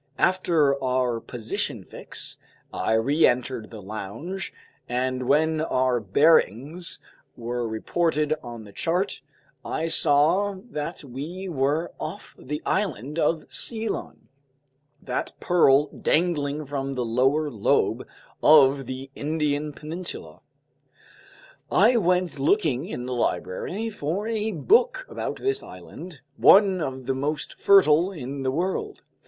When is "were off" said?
11.47-12.35